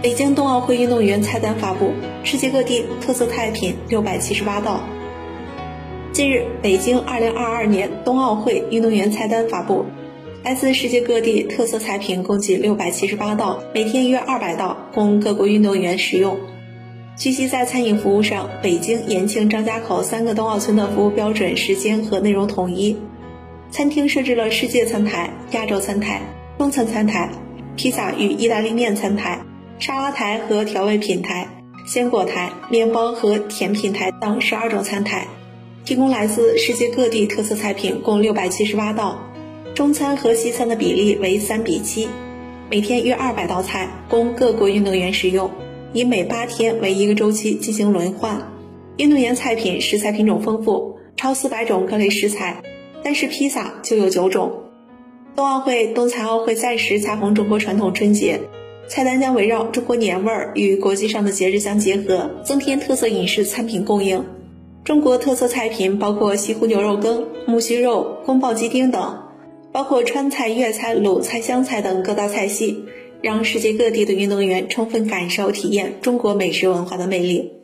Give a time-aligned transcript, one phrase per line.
[0.00, 1.92] 北京冬奥会运动员菜单发布，
[2.22, 4.80] 世界各地特色菜品六百七十八道。
[6.12, 9.84] 近日，北京二零二二年冬奥会运动员菜单发布，
[10.44, 16.38] 来自世界各地特色菜品共计六百七十八道，每天约二百道，供各国运动员食用。
[17.16, 22.96] 据悉，在餐饮服务上，北京、延庆、张家口三个冬奥村的服务标准、时间和内容统一。
[23.72, 26.22] 餐厅设置了世界餐台、亚洲餐台、
[26.56, 27.28] 中餐餐台、
[27.74, 29.40] 披萨与意大利面餐台。
[29.78, 31.46] 沙拉台和调味品台、
[31.86, 35.28] 鲜果台、面包和甜品台等十二种餐台，
[35.84, 39.30] 提供来自世界各地特色菜品共六百七十八道，
[39.74, 42.08] 中餐和西餐的比例为三比七，
[42.68, 45.48] 每天约二百道菜供各国运动员食用，
[45.92, 48.52] 以每八天为一个周期进行轮换。
[48.96, 52.62] 运动员菜品食材品种丰富，超四百种各类食材，
[53.04, 54.64] 单是披萨就有九种。
[55.36, 58.40] 冬奥会、冬残奥会暂时恰逢中国传统春节。
[58.88, 64.24] 菜单将围绕中国年味儿与国际上的节日相结合，增添特色饮食餐品供应。
[64.82, 69.18] 中国特色菜品包括西湖牛肉羹、木须肉、宫爆鸡丁等，
[69.70, 72.82] 包括川菜、粤菜、鲁菜、湘菜等各大菜系，
[73.20, 77.57] 让世界各地的运动员充分感受体验中国美食文化的魅力。